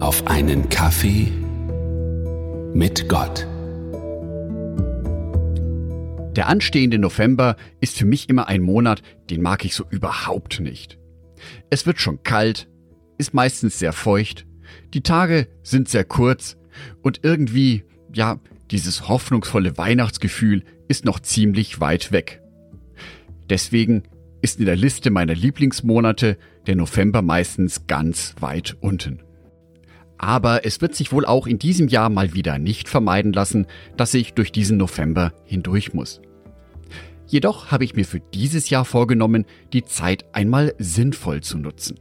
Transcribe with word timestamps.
auf 0.00 0.26
einen 0.26 0.70
Kaffee 0.70 1.30
mit 2.72 3.06
Gott. 3.10 3.46
Der 6.34 6.48
anstehende 6.48 6.98
November 6.98 7.56
ist 7.80 7.98
für 7.98 8.06
mich 8.06 8.30
immer 8.30 8.48
ein 8.48 8.62
Monat, 8.62 9.02
den 9.28 9.42
mag 9.42 9.64
ich 9.66 9.74
so 9.74 9.84
überhaupt 9.90 10.60
nicht. 10.60 10.98
Es 11.68 11.84
wird 11.84 12.00
schon 12.00 12.22
kalt, 12.22 12.68
ist 13.18 13.34
meistens 13.34 13.78
sehr 13.78 13.92
feucht, 13.92 14.46
die 14.94 15.02
Tage 15.02 15.48
sind 15.62 15.90
sehr 15.90 16.04
kurz 16.04 16.56
und 17.02 17.20
irgendwie, 17.22 17.84
ja, 18.14 18.40
dieses 18.70 19.06
hoffnungsvolle 19.06 19.76
Weihnachtsgefühl 19.76 20.64
ist 20.88 21.04
noch 21.04 21.20
ziemlich 21.20 21.78
weit 21.78 22.10
weg. 22.10 22.40
Deswegen 23.50 24.04
ist 24.40 24.60
in 24.60 24.66
der 24.66 24.76
Liste 24.76 25.10
meiner 25.10 25.34
Lieblingsmonate 25.34 26.38
der 26.66 26.76
November 26.76 27.20
meistens 27.20 27.86
ganz 27.86 28.34
weit 28.40 28.78
unten. 28.80 29.20
Aber 30.22 30.66
es 30.66 30.82
wird 30.82 30.94
sich 30.94 31.12
wohl 31.12 31.24
auch 31.24 31.46
in 31.46 31.58
diesem 31.58 31.88
Jahr 31.88 32.10
mal 32.10 32.34
wieder 32.34 32.58
nicht 32.58 32.90
vermeiden 32.90 33.32
lassen, 33.32 33.66
dass 33.96 34.12
ich 34.12 34.34
durch 34.34 34.52
diesen 34.52 34.76
November 34.76 35.32
hindurch 35.46 35.94
muss. 35.94 36.20
Jedoch 37.26 37.70
habe 37.70 37.84
ich 37.84 37.94
mir 37.94 38.04
für 38.04 38.20
dieses 38.20 38.68
Jahr 38.68 38.84
vorgenommen, 38.84 39.46
die 39.72 39.82
Zeit 39.82 40.26
einmal 40.34 40.74
sinnvoll 40.76 41.40
zu 41.40 41.56
nutzen. 41.56 41.98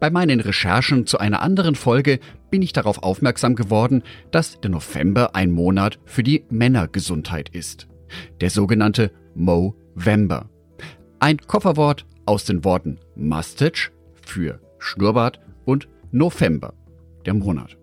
Bei 0.00 0.10
meinen 0.10 0.40
Recherchen 0.40 1.06
zu 1.06 1.18
einer 1.18 1.42
anderen 1.42 1.76
Folge 1.76 2.18
bin 2.50 2.60
ich 2.60 2.72
darauf 2.72 3.04
aufmerksam 3.04 3.54
geworden, 3.54 4.02
dass 4.32 4.60
der 4.60 4.72
November 4.72 5.36
ein 5.36 5.52
Monat 5.52 6.00
für 6.06 6.24
die 6.24 6.44
Männergesundheit 6.50 7.50
ist. 7.50 7.86
Der 8.40 8.50
sogenannte 8.50 9.12
Movember. 9.36 10.50
Ein 11.20 11.38
Kofferwort 11.38 12.04
aus 12.24 12.44
den 12.46 12.64
Worten 12.64 12.98
Mustache 13.14 13.92
für 14.12 14.58
Schnurrbart 14.80 15.38
und 15.64 15.86
November, 16.10 16.74
der 17.26 17.34
Monat. 17.34 17.76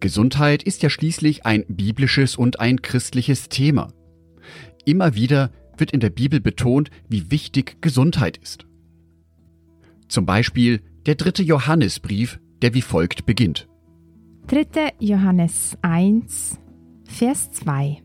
Gesundheit 0.00 0.62
ist 0.62 0.82
ja 0.82 0.90
schließlich 0.90 1.44
ein 1.44 1.64
biblisches 1.68 2.36
und 2.36 2.60
ein 2.60 2.82
christliches 2.82 3.48
Thema. 3.48 3.92
Immer 4.84 5.14
wieder 5.14 5.50
wird 5.76 5.90
in 5.90 6.00
der 6.00 6.10
Bibel 6.10 6.40
betont, 6.40 6.90
wie 7.08 7.30
wichtig 7.30 7.80
Gesundheit 7.80 8.36
ist. 8.36 8.66
Zum 10.08 10.24
Beispiel 10.24 10.80
der 11.06 11.16
dritte 11.16 11.42
Johannesbrief, 11.42 12.40
der 12.62 12.74
wie 12.74 12.82
folgt 12.82 13.26
beginnt. 13.26 13.68
3. 14.46 14.94
Johannes 14.98 15.76
1, 15.82 16.58
Vers 17.04 17.50
2 17.52 18.02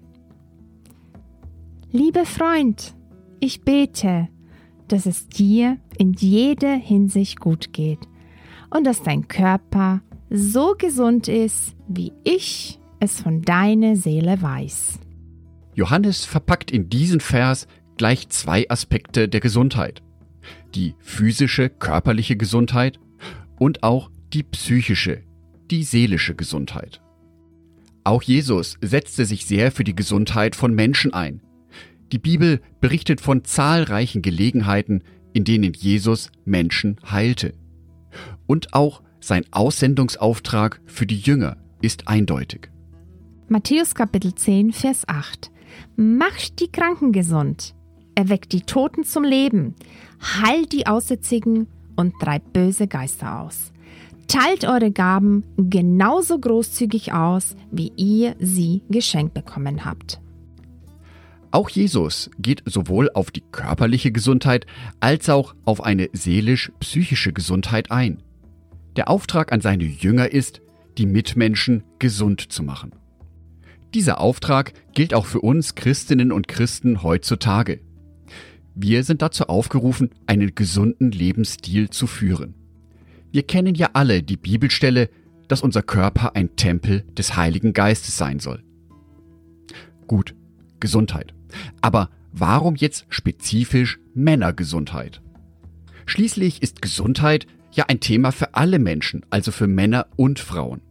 Lieber 1.91 2.25
Freund, 2.25 2.95
ich 3.39 3.61
bete, 3.61 4.27
dass 4.87 5.05
es 5.05 5.27
dir 5.27 5.77
in 5.97 6.13
jeder 6.13 6.73
Hinsicht 6.73 7.39
gut 7.39 7.71
geht 7.71 7.99
und 8.71 8.85
dass 8.85 9.03
dein 9.03 9.27
Körper 9.27 10.01
so 10.35 10.73
gesund 10.75 11.27
ist, 11.27 11.75
wie 11.87 12.11
ich 12.23 12.79
es 12.99 13.21
von 13.21 13.43
deiner 13.43 13.95
Seele 13.95 14.41
weiß. 14.41 14.99
Johannes 15.75 16.25
verpackt 16.25 16.71
in 16.71 16.89
diesen 16.89 17.19
Vers 17.19 17.67
gleich 17.97 18.29
zwei 18.29 18.67
Aspekte 18.67 19.29
der 19.29 19.39
Gesundheit. 19.41 20.01
Die 20.73 20.95
physische, 20.99 21.69
körperliche 21.69 22.35
Gesundheit 22.35 22.99
und 23.59 23.83
auch 23.83 24.09
die 24.33 24.41
psychische, 24.41 25.21
die 25.69 25.83
seelische 25.83 26.33
Gesundheit. 26.33 26.99
Auch 28.03 28.23
Jesus 28.23 28.77
setzte 28.81 29.25
sich 29.25 29.45
sehr 29.45 29.71
für 29.71 29.83
die 29.83 29.95
Gesundheit 29.95 30.55
von 30.55 30.73
Menschen 30.73 31.13
ein. 31.13 31.43
Die 32.11 32.17
Bibel 32.17 32.59
berichtet 32.81 33.21
von 33.21 33.43
zahlreichen 33.43 34.23
Gelegenheiten, 34.23 35.03
in 35.31 35.43
denen 35.43 35.73
Jesus 35.73 36.31
Menschen 36.43 36.97
heilte. 37.09 37.53
Und 38.47 38.73
auch 38.73 39.03
sein 39.23 39.45
Aussendungsauftrag 39.51 40.81
für 40.85 41.05
die 41.05 41.17
Jünger 41.17 41.57
ist 41.81 42.07
eindeutig. 42.07 42.69
Matthäus 43.47 43.95
Kapitel 43.95 44.35
10, 44.35 44.73
Vers 44.73 45.07
8. 45.07 45.51
Macht 45.95 46.59
die 46.59 46.71
Kranken 46.71 47.11
gesund, 47.11 47.73
erweckt 48.15 48.51
die 48.51 48.61
Toten 48.61 49.03
zum 49.03 49.23
Leben, 49.23 49.75
heilt 50.21 50.71
die 50.71 50.87
Aussätzigen 50.87 51.67
und 51.95 52.13
treibt 52.19 52.53
böse 52.53 52.87
Geister 52.87 53.41
aus. 53.41 53.71
Teilt 54.27 54.65
eure 54.65 54.91
Gaben 54.91 55.43
genauso 55.57 56.39
großzügig 56.39 57.13
aus, 57.13 57.55
wie 57.71 57.91
ihr 57.95 58.35
sie 58.39 58.81
geschenkt 58.89 59.33
bekommen 59.33 59.85
habt. 59.85 60.19
Auch 61.51 61.69
Jesus 61.69 62.31
geht 62.39 62.63
sowohl 62.65 63.11
auf 63.13 63.29
die 63.29 63.43
körperliche 63.51 64.11
Gesundheit 64.11 64.65
als 64.99 65.29
auch 65.29 65.53
auf 65.65 65.83
eine 65.83 66.09
seelisch-psychische 66.11 67.31
Gesundheit 67.31 67.91
ein. 67.91 68.23
Der 68.95 69.09
Auftrag 69.09 69.51
an 69.51 69.61
seine 69.61 69.85
Jünger 69.85 70.31
ist, 70.31 70.61
die 70.97 71.05
Mitmenschen 71.05 71.83
gesund 71.99 72.51
zu 72.51 72.63
machen. 72.63 72.91
Dieser 73.93 74.19
Auftrag 74.19 74.73
gilt 74.93 75.13
auch 75.13 75.25
für 75.25 75.41
uns 75.41 75.75
Christinnen 75.75 76.31
und 76.31 76.47
Christen 76.47 77.03
heutzutage. 77.03 77.79
Wir 78.75 79.03
sind 79.03 79.21
dazu 79.21 79.45
aufgerufen, 79.45 80.09
einen 80.25 80.55
gesunden 80.55 81.11
Lebensstil 81.11 81.89
zu 81.89 82.07
führen. 82.07 82.55
Wir 83.31 83.43
kennen 83.43 83.75
ja 83.75 83.91
alle 83.93 84.23
die 84.23 84.37
Bibelstelle, 84.37 85.09
dass 85.47 85.61
unser 85.61 85.83
Körper 85.83 86.35
ein 86.35 86.55
Tempel 86.55 87.03
des 87.17 87.35
Heiligen 87.35 87.73
Geistes 87.73 88.17
sein 88.17 88.39
soll. 88.39 88.63
Gut, 90.07 90.35
Gesundheit. 90.79 91.33
Aber 91.81 92.09
warum 92.31 92.75
jetzt 92.75 93.05
spezifisch 93.09 93.99
Männergesundheit? 94.13 95.21
Schließlich 96.05 96.61
ist 96.61 96.81
Gesundheit 96.81 97.47
ja 97.75 97.85
ein 97.87 97.99
Thema 97.99 98.31
für 98.31 98.55
alle 98.55 98.79
Menschen, 98.79 99.25
also 99.29 99.51
für 99.51 99.67
Männer 99.67 100.07
und 100.15 100.39
Frauen. 100.39 100.81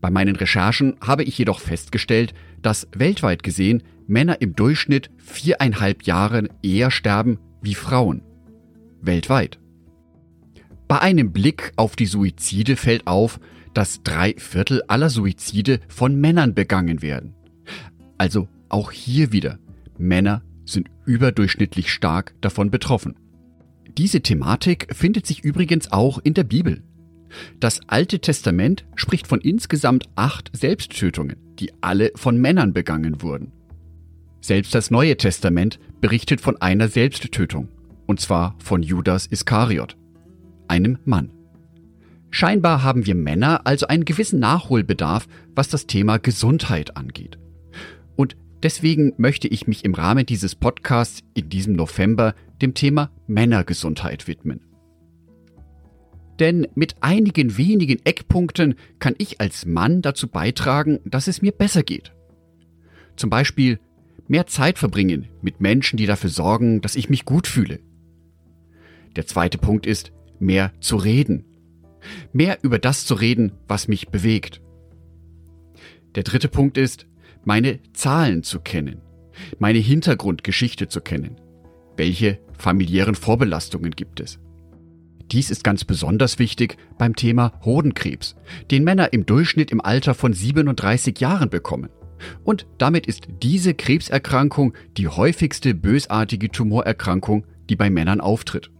Bei 0.00 0.10
meinen 0.10 0.36
Recherchen 0.36 0.96
habe 1.00 1.22
ich 1.22 1.38
jedoch 1.38 1.60
festgestellt, 1.60 2.34
dass 2.60 2.88
weltweit 2.92 3.42
gesehen 3.42 3.82
Männer 4.06 4.40
im 4.40 4.54
Durchschnitt 4.54 5.10
viereinhalb 5.16 6.02
Jahre 6.02 6.48
eher 6.62 6.90
sterben 6.90 7.38
wie 7.62 7.74
Frauen. 7.74 8.22
Weltweit. 9.00 9.58
Bei 10.88 11.00
einem 11.00 11.32
Blick 11.32 11.72
auf 11.76 11.96
die 11.96 12.06
Suizide 12.06 12.76
fällt 12.76 13.06
auf, 13.06 13.40
dass 13.74 14.02
drei 14.02 14.34
Viertel 14.36 14.82
aller 14.88 15.08
Suizide 15.08 15.80
von 15.88 16.20
Männern 16.20 16.54
begangen 16.54 17.00
werden. 17.00 17.34
Also 18.18 18.48
auch 18.68 18.90
hier 18.90 19.32
wieder, 19.32 19.58
Männer 19.98 20.42
sind 20.64 20.90
überdurchschnittlich 21.06 21.92
stark 21.92 22.34
davon 22.40 22.70
betroffen. 22.70 23.16
Diese 23.98 24.22
Thematik 24.22 24.88
findet 24.94 25.26
sich 25.26 25.44
übrigens 25.44 25.92
auch 25.92 26.18
in 26.18 26.34
der 26.34 26.44
Bibel. 26.44 26.82
Das 27.60 27.80
Alte 27.88 28.20
Testament 28.20 28.84
spricht 28.94 29.26
von 29.26 29.40
insgesamt 29.40 30.08
acht 30.16 30.50
Selbsttötungen, 30.54 31.36
die 31.58 31.72
alle 31.80 32.12
von 32.14 32.38
Männern 32.38 32.72
begangen 32.72 33.22
wurden. 33.22 33.52
Selbst 34.40 34.74
das 34.74 34.90
Neue 34.90 35.16
Testament 35.16 35.78
berichtet 36.00 36.40
von 36.40 36.60
einer 36.60 36.88
Selbsttötung, 36.88 37.68
und 38.06 38.20
zwar 38.20 38.56
von 38.58 38.82
Judas 38.82 39.26
Iskariot, 39.26 39.96
einem 40.68 40.98
Mann. 41.04 41.30
Scheinbar 42.30 42.82
haben 42.82 43.06
wir 43.06 43.14
Männer 43.14 43.60
also 43.66 43.86
einen 43.86 44.04
gewissen 44.06 44.40
Nachholbedarf, 44.40 45.28
was 45.54 45.68
das 45.68 45.86
Thema 45.86 46.16
Gesundheit 46.18 46.96
angeht. 46.96 47.38
Und 48.16 48.36
deswegen 48.62 49.12
möchte 49.16 49.48
ich 49.48 49.66
mich 49.66 49.84
im 49.84 49.94
Rahmen 49.94 50.26
dieses 50.26 50.54
Podcasts 50.54 51.22
in 51.34 51.48
diesem 51.48 51.74
November 51.74 52.34
dem 52.60 52.74
Thema 52.74 53.10
Männergesundheit 53.26 54.28
widmen. 54.28 54.60
Denn 56.38 56.66
mit 56.74 56.96
einigen 57.00 57.56
wenigen 57.56 58.00
Eckpunkten 58.04 58.74
kann 58.98 59.14
ich 59.18 59.40
als 59.40 59.66
Mann 59.66 60.02
dazu 60.02 60.28
beitragen, 60.28 61.00
dass 61.04 61.28
es 61.28 61.42
mir 61.42 61.52
besser 61.52 61.82
geht. 61.82 62.12
Zum 63.16 63.30
Beispiel 63.30 63.78
mehr 64.28 64.46
Zeit 64.46 64.78
verbringen 64.78 65.28
mit 65.42 65.60
Menschen, 65.60 65.96
die 65.96 66.06
dafür 66.06 66.30
sorgen, 66.30 66.80
dass 66.80 66.96
ich 66.96 67.10
mich 67.10 67.24
gut 67.24 67.46
fühle. 67.46 67.80
Der 69.14 69.26
zweite 69.26 69.58
Punkt 69.58 69.86
ist, 69.86 70.12
mehr 70.38 70.72
zu 70.80 70.96
reden. 70.96 71.44
Mehr 72.32 72.58
über 72.62 72.78
das 72.78 73.04
zu 73.04 73.14
reden, 73.14 73.52
was 73.68 73.86
mich 73.86 74.08
bewegt. 74.08 74.60
Der 76.14 76.24
dritte 76.24 76.48
Punkt 76.48 76.76
ist, 76.76 77.06
meine 77.44 77.80
Zahlen 77.92 78.42
zu 78.42 78.60
kennen, 78.60 79.00
meine 79.58 79.78
Hintergrundgeschichte 79.78 80.88
zu 80.88 81.00
kennen. 81.00 81.40
Welche 81.96 82.38
familiären 82.58 83.14
Vorbelastungen 83.14 83.92
gibt 83.92 84.20
es? 84.20 84.38
Dies 85.30 85.50
ist 85.50 85.64
ganz 85.64 85.84
besonders 85.84 86.38
wichtig 86.38 86.76
beim 86.98 87.16
Thema 87.16 87.52
Hodenkrebs, 87.64 88.36
den 88.70 88.84
Männer 88.84 89.12
im 89.12 89.24
Durchschnitt 89.24 89.70
im 89.70 89.80
Alter 89.80 90.14
von 90.14 90.32
37 90.32 91.18
Jahren 91.20 91.48
bekommen. 91.48 91.88
Und 92.44 92.66
damit 92.78 93.06
ist 93.06 93.26
diese 93.42 93.74
Krebserkrankung 93.74 94.74
die 94.96 95.08
häufigste 95.08 95.74
bösartige 95.74 96.50
Tumorerkrankung, 96.50 97.46
die 97.68 97.76
bei 97.76 97.90
Männern 97.90 98.20
auftritt. 98.20 98.70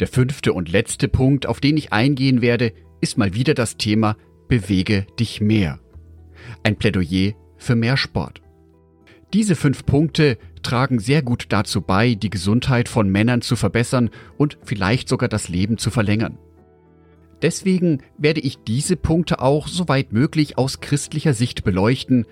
Der 0.00 0.08
fünfte 0.08 0.52
und 0.52 0.70
letzte 0.70 1.08
Punkt, 1.08 1.46
auf 1.46 1.60
den 1.60 1.76
ich 1.76 1.92
eingehen 1.92 2.40
werde, 2.42 2.72
ist 3.00 3.18
mal 3.18 3.34
wieder 3.34 3.54
das 3.54 3.76
Thema 3.76 4.16
Bewege 4.48 5.06
dich 5.18 5.40
mehr. 5.40 5.78
Ein 6.62 6.76
Plädoyer 6.76 7.34
für 7.58 7.74
mehr 7.76 7.96
Sport. 7.96 8.40
Diese 9.34 9.56
fünf 9.56 9.84
Punkte 9.84 10.38
tragen 10.62 10.98
sehr 10.98 11.22
gut 11.22 11.46
dazu 11.50 11.82
bei, 11.82 12.14
die 12.14 12.30
Gesundheit 12.30 12.88
von 12.88 13.10
Männern 13.10 13.42
zu 13.42 13.56
verbessern 13.56 14.10
und 14.38 14.58
vielleicht 14.62 15.08
sogar 15.08 15.28
das 15.28 15.48
Leben 15.48 15.76
zu 15.76 15.90
verlängern. 15.90 16.38
Deswegen 17.42 18.02
werde 18.16 18.40
ich 18.40 18.58
diese 18.64 18.96
Punkte 18.96 19.40
auch 19.40 19.68
soweit 19.68 20.12
möglich 20.12 20.58
aus 20.58 20.80
christlicher 20.80 21.34
Sicht 21.34 21.62
beleuchten, 21.62 22.26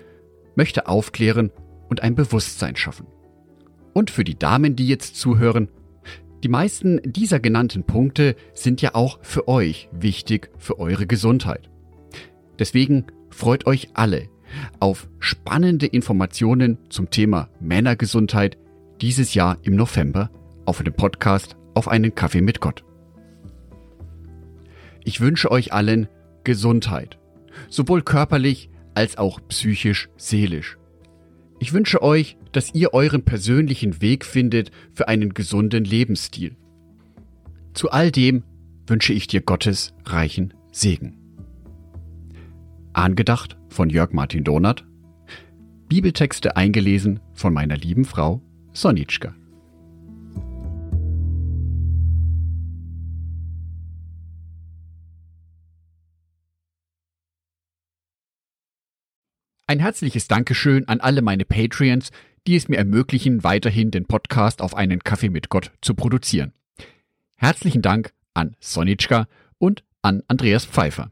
möchte 0.55 0.87
aufklären 0.87 1.51
und 1.87 2.01
ein 2.01 2.15
Bewusstsein 2.15 2.75
schaffen. 2.75 3.05
Und 3.93 4.11
für 4.11 4.23
die 4.23 4.37
Damen, 4.37 4.75
die 4.75 4.87
jetzt 4.87 5.15
zuhören, 5.15 5.69
die 6.43 6.49
meisten 6.49 6.99
dieser 7.03 7.39
genannten 7.39 7.83
Punkte 7.83 8.35
sind 8.53 8.81
ja 8.81 8.95
auch 8.95 9.19
für 9.21 9.47
euch 9.47 9.89
wichtig 9.91 10.51
für 10.57 10.79
eure 10.79 11.07
Gesundheit. 11.07 11.69
Deswegen 12.59 13.05
freut 13.29 13.65
euch 13.65 13.89
alle 13.93 14.29
auf 14.79 15.07
spannende 15.19 15.85
Informationen 15.85 16.77
zum 16.89 17.09
Thema 17.09 17.49
Männergesundheit 17.59 18.57
dieses 19.01 19.33
Jahr 19.33 19.57
im 19.63 19.75
November 19.75 20.29
auf 20.65 20.83
dem 20.83 20.93
Podcast 20.93 21.55
Auf 21.73 21.87
einen 21.87 22.15
Kaffee 22.15 22.41
mit 22.41 22.59
Gott. 22.59 22.83
Ich 25.03 25.21
wünsche 25.21 25.51
euch 25.51 25.73
allen 25.73 26.07
Gesundheit, 26.43 27.17
sowohl 27.69 28.01
körperlich 28.01 28.69
als 28.95 29.17
auch 29.17 29.39
psychisch, 29.47 30.09
seelisch. 30.17 30.77
Ich 31.59 31.73
wünsche 31.73 32.01
euch, 32.01 32.37
dass 32.51 32.73
ihr 32.73 32.93
euren 32.93 33.23
persönlichen 33.23 34.01
Weg 34.01 34.25
findet 34.25 34.71
für 34.93 35.07
einen 35.07 35.33
gesunden 35.33 35.83
Lebensstil. 35.83 36.55
Zu 37.73 37.91
all 37.91 38.11
dem 38.11 38.43
wünsche 38.87 39.13
ich 39.13 39.27
dir 39.27 39.41
Gottes 39.41 39.93
reichen 40.05 40.53
Segen. 40.71 41.17
Angedacht 42.93 43.56
von 43.69 43.89
Jörg 43.89 44.13
Martin 44.13 44.43
Donat. 44.43 44.85
Bibeltexte 45.87 46.57
eingelesen 46.57 47.19
von 47.33 47.53
meiner 47.53 47.77
lieben 47.77 48.05
Frau 48.05 48.41
Sonitschka. 48.73 49.33
Ein 59.69 59.79
herzliches 59.79 60.29
Dankeschön 60.29 60.87
an 60.87 61.01
alle 61.01 61.21
meine 61.21 61.43
Patreons, 61.43 62.11
die 62.47 62.55
es 62.55 62.69
mir 62.69 62.77
ermöglichen, 62.77 63.43
weiterhin 63.43 63.91
den 63.91 64.05
Podcast 64.05 64.61
auf 64.61 64.75
einen 64.75 65.03
Kaffee 65.03 65.29
mit 65.29 65.49
Gott 65.49 65.71
zu 65.81 65.93
produzieren. 65.93 66.53
Herzlichen 67.35 67.81
Dank 67.81 68.13
an 68.33 68.55
Sonitschka 68.61 69.27
und 69.57 69.83
an 70.01 70.23
Andreas 70.27 70.65
Pfeiffer. 70.65 71.11